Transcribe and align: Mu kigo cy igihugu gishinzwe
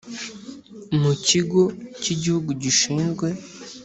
Mu 1.01 1.11
kigo 1.27 1.61
cy 2.01 2.07
igihugu 2.15 2.49
gishinzwe 2.61 3.27